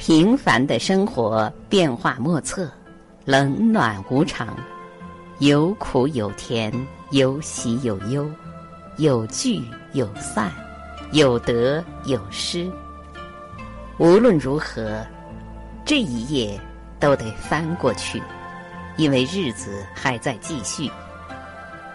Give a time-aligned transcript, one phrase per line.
[0.00, 2.66] 平凡的生活变化莫测，
[3.26, 4.56] 冷暖无常，
[5.40, 6.72] 有苦有甜，
[7.10, 8.26] 有喜有忧，
[8.96, 10.50] 有聚有散，
[11.12, 12.66] 有得有失。
[13.98, 15.06] 无论如何，
[15.84, 16.58] 这一页
[16.98, 18.22] 都得翻过去，
[18.96, 20.90] 因为日子还在继续。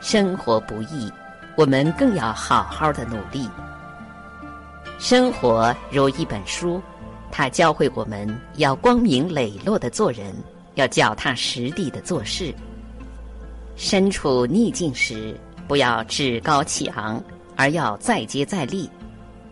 [0.00, 1.12] 生活不易，
[1.56, 3.50] 我们更要好好的努力。
[5.00, 6.80] 生活如一本书。
[7.30, 10.34] 他教会我们要光明磊落的做人，
[10.74, 12.54] 要脚踏实地的做事。
[13.76, 17.22] 身处逆境时，不要趾高气昂，
[17.54, 18.88] 而要再接再厉；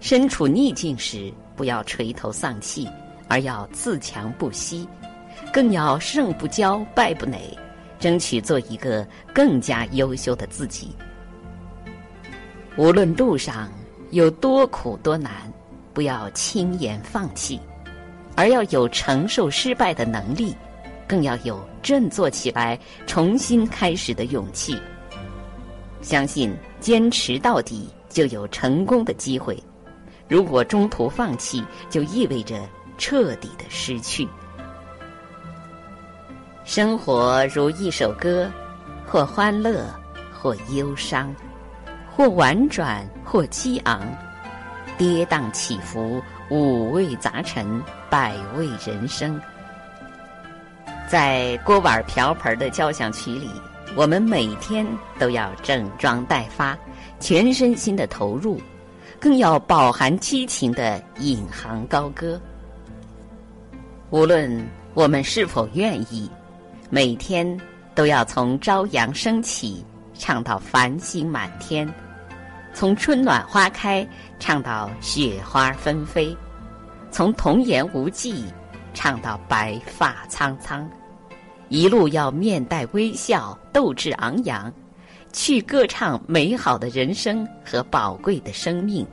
[0.00, 2.88] 身处逆境时，不要垂头丧气，
[3.28, 4.86] 而要自强不息。
[5.52, 7.38] 更要胜不骄，败不馁，
[7.98, 10.94] 争取做一个更加优秀的自己。
[12.76, 13.72] 无论路上
[14.10, 15.32] 有多苦多难。
[16.00, 17.60] 不要轻言放弃，
[18.34, 20.56] 而要有承受失败的能力，
[21.06, 24.80] 更要有振作起来、重新开始的勇气。
[26.00, 29.62] 相信坚持到底就有成功的机会，
[30.26, 34.26] 如果中途放弃，就意味着彻底的失去。
[36.64, 38.50] 生活如一首歌，
[39.06, 39.84] 或欢乐，
[40.32, 41.30] 或忧伤，
[42.10, 44.00] 或婉转，或激昂。
[45.00, 49.40] 跌宕起伏，五味杂陈，百味人生。
[51.08, 53.48] 在锅碗瓢盆的交响曲里，
[53.96, 54.86] 我们每天
[55.18, 56.76] 都要整装待发，
[57.18, 58.60] 全身心的投入，
[59.18, 62.38] 更要饱含激情的引吭高歌。
[64.10, 64.62] 无论
[64.92, 66.30] 我们是否愿意，
[66.90, 67.58] 每天
[67.94, 69.82] 都要从朝阳升起
[70.12, 71.90] 唱到繁星满天。
[72.72, 74.06] 从春暖花开
[74.38, 76.34] 唱到雪花纷飞，
[77.10, 78.44] 从童言无忌
[78.94, 80.88] 唱到白发苍苍，
[81.68, 84.72] 一路要面带微笑，斗志昂扬，
[85.32, 89.06] 去歌唱美好的人生和宝贵的生命。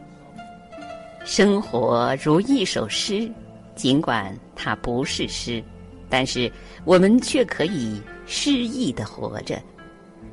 [1.25, 3.29] 生活如一首诗，
[3.75, 5.61] 尽管它不是诗，
[6.07, 6.49] 但是
[6.85, 9.59] 我们却可以诗意的活着，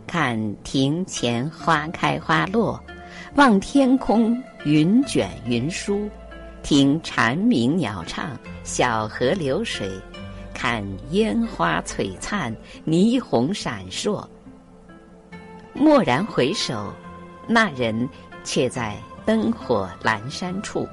[0.06, 2.80] 看庭前花开花落。
[3.36, 6.08] 望天空，云卷云舒；
[6.62, 8.30] 听蝉鸣鸟唱，
[8.62, 9.88] 小河流水；
[10.54, 12.54] 看烟花璀璨，
[12.86, 14.24] 霓虹闪烁。
[15.74, 16.92] 蓦然回首，
[17.48, 18.08] 那人
[18.44, 18.94] 却在
[19.26, 20.88] 灯火阑珊处。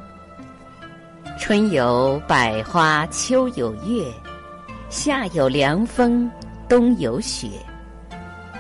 [1.37, 4.11] 春有百花，秋有月，
[4.89, 6.27] 夏有凉风，
[6.67, 7.49] 冬有雪。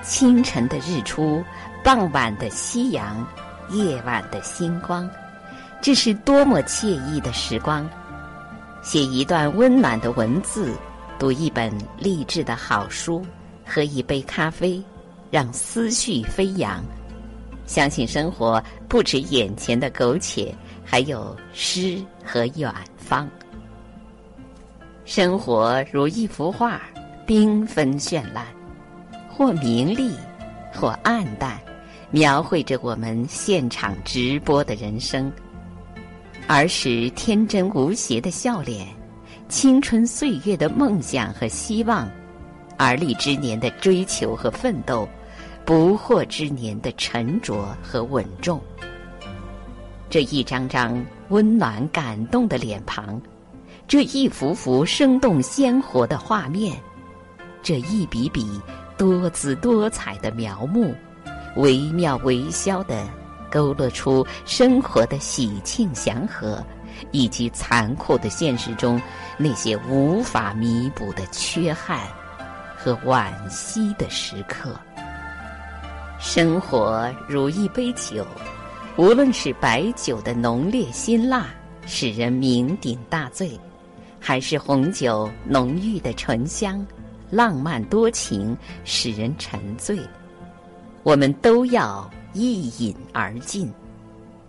[0.03, 1.43] 清晨的日出，
[1.83, 3.25] 傍晚的夕阳。
[3.71, 5.09] 夜晚的星光，
[5.81, 7.89] 这是多么惬意的时光！
[8.81, 10.73] 写一段温暖的文字，
[11.17, 13.25] 读一本励志的好书，
[13.65, 14.83] 喝一杯咖啡，
[15.29, 16.83] 让思绪飞扬。
[17.65, 20.53] 相信生活不止眼前的苟且，
[20.83, 23.29] 还有诗和远方。
[25.05, 26.81] 生活如一幅画，
[27.25, 28.45] 缤纷绚烂，
[29.29, 30.15] 或明丽，
[30.73, 31.59] 或暗淡。
[32.13, 35.31] 描绘着我们现场直播的人生，
[36.45, 38.85] 儿时天真无邪的笑脸，
[39.47, 42.09] 青春岁月的梦想和希望，
[42.77, 45.07] 而立之年的追求和奋斗，
[45.63, 48.59] 不惑之年的沉着和稳重。
[50.09, 53.21] 这一张张温暖感动的脸庞，
[53.87, 56.77] 这一幅幅生动鲜活的画面，
[57.63, 58.59] 这一笔笔
[58.97, 60.93] 多姿多彩的描摹。
[61.55, 63.07] 惟妙惟肖的
[63.51, 66.63] 勾勒出生活的喜庆祥和，
[67.11, 69.01] 以及残酷的现实中
[69.37, 71.99] 那些无法弥补的缺憾
[72.77, 74.73] 和惋惜的时刻。
[76.19, 78.25] 生活如一杯酒，
[78.95, 81.47] 无论是白酒的浓烈辛辣
[81.85, 83.59] 使人酩酊大醉，
[84.19, 86.85] 还是红酒浓郁的醇香、
[87.29, 88.55] 浪漫多情
[88.85, 89.99] 使人沉醉。
[91.03, 93.71] 我们都要一饮而尽，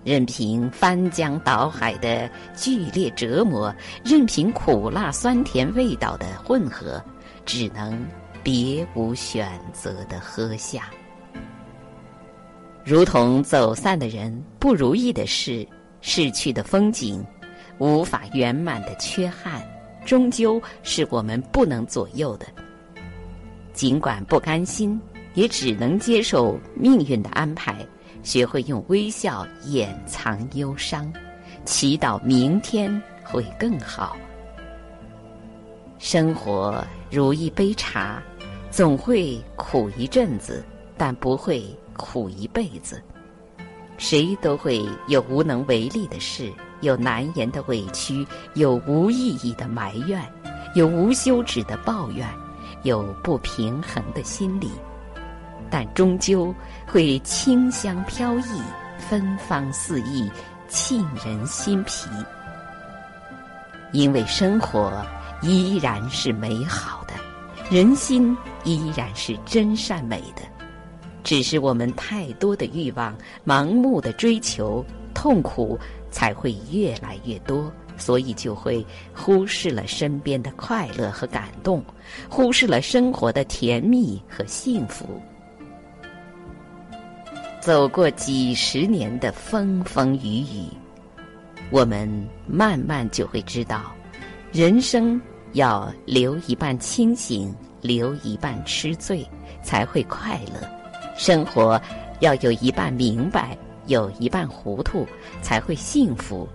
[0.04, 7.02] 任凭翻江倒海的剧烈折磨，任凭苦辣酸甜味道的混合，
[7.46, 8.04] 只能
[8.42, 10.90] 别无选择的喝下。
[12.84, 15.66] 如同走散的人、不如意的事、
[16.00, 17.24] 逝去的风景、
[17.78, 19.62] 无法圆满的缺憾，
[20.04, 22.46] 终究是我们不能左右的。
[23.72, 25.00] 尽管不甘心。
[25.34, 27.86] 也只能接受命运的安排，
[28.22, 31.12] 学会用微笑掩藏忧伤，
[31.64, 34.16] 祈祷明天会更好。
[35.98, 38.22] 生活如一杯茶，
[38.70, 40.64] 总会苦一阵子，
[40.96, 41.64] 但不会
[41.96, 43.02] 苦一辈子。
[43.98, 50.20] 谁都会有无能为力的事，有难言的委屈，有无意义的埋怨，
[50.74, 52.26] 有无休止的抱怨，
[52.82, 54.70] 有不平衡的心理，
[55.72, 56.54] 但终究
[56.86, 58.60] 会清香飘逸，
[58.98, 60.30] 芬芳四溢，
[60.68, 62.10] 沁人心脾。
[63.90, 65.02] 因为生活
[65.40, 67.14] 依然是美好的，
[67.74, 70.42] 人心依然是真善美的。
[71.24, 73.16] 只是我们太多的欲望，
[73.46, 74.84] 盲目的追求，
[75.14, 75.78] 痛苦
[76.10, 78.84] 才会越来越多，所以就会
[79.14, 81.82] 忽视了身边的快乐和感动，
[82.28, 85.18] 忽视了生活的甜蜜和幸福。
[87.62, 90.66] 走过几十年的风风雨雨，
[91.70, 92.10] 我们
[92.44, 93.94] 慢慢就会知道，
[94.50, 95.22] 人生
[95.52, 99.24] 要留一半清醒，留一半吃醉，
[99.62, 100.68] 才会快乐。
[101.16, 101.80] 生活
[102.18, 103.56] 要有一半明白，
[103.86, 105.06] 有一半糊涂，
[105.40, 106.48] 才会幸福；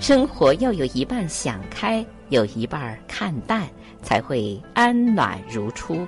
[0.00, 3.68] 生活要有一半想开，有一半看淡，
[4.02, 6.04] 才会安暖如初。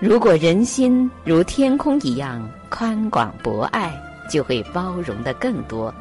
[0.00, 3.92] 如果人心如天空一样宽广博爱，
[4.30, 5.92] 就会包容的更多；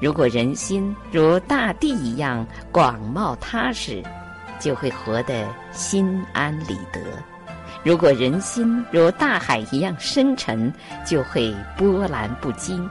[0.00, 4.02] 如果人心如大地一样广袤踏实，
[4.58, 6.98] 就会活得心安理得。
[7.84, 10.72] 如果人心如大海一样深沉，
[11.06, 12.88] 就会波澜不惊。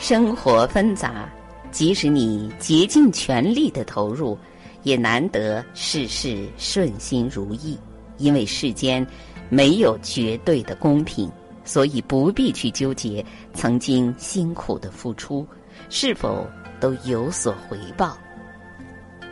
[0.00, 1.28] 生活纷杂，
[1.70, 4.36] 即使你竭尽全力的投入，
[4.82, 7.78] 也难得事事顺心如意。
[8.20, 9.04] 因为世间
[9.48, 11.28] 没有绝对的公平，
[11.64, 15.44] 所以不必去纠结曾经辛苦的付出
[15.88, 16.46] 是否
[16.78, 18.16] 都有所回报。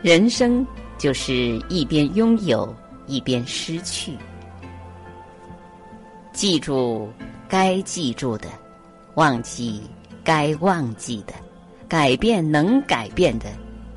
[0.01, 2.75] 人生就是一边拥有。
[3.11, 4.15] 一边失去，
[6.31, 7.09] 记住
[7.47, 8.47] 该记住的，
[9.15, 9.81] 忘记
[10.23, 11.33] 该忘记的，
[11.87, 13.47] 改变能改变的，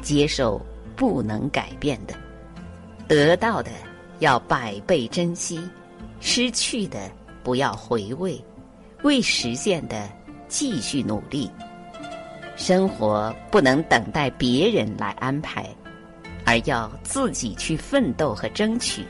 [0.00, 0.58] 接受
[0.96, 2.14] 不能改变的，
[3.06, 3.70] 得到的
[4.22, 5.60] 要百倍珍惜，
[6.20, 7.10] 失去的
[7.42, 8.40] 不要回味，
[9.02, 10.08] 未实现的
[10.46, 11.50] 继续努力。
[12.54, 15.68] 生活不能等待别人来安排。
[16.44, 19.04] 而要自己去奋斗和争取，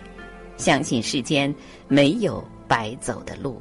[0.57, 1.55] 相信世间
[1.89, 3.61] 没有白走的路。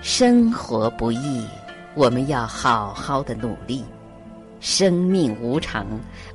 [0.00, 1.46] 生活不易，
[1.94, 3.82] 我们要好好的努力；
[4.58, 5.86] 生命无常，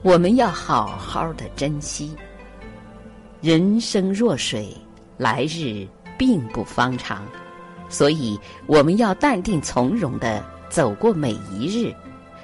[0.04, 2.16] 我们要好好的珍惜。
[3.42, 4.70] 人生若水，
[5.18, 7.24] 来日并不方长，
[7.90, 11.92] 所以我们要淡定从容的走过每一日，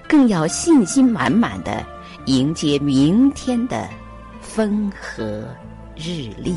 [0.08, 1.86] 更要信心满满的。
[2.26, 3.88] 迎接明天的
[4.42, 5.46] 风和
[5.96, 6.56] 日丽。